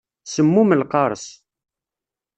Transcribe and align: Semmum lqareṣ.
Semmum 0.33 0.69
lqareṣ. 0.81 1.23